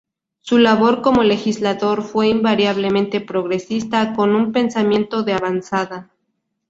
[0.39, 6.09] Su labor como legislador fue invariablemente progresista, con un pensamiento de avanzada.